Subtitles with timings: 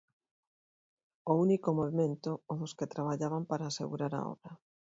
[1.31, 4.51] O único movemento o dos que traballaban para asegurar a obra.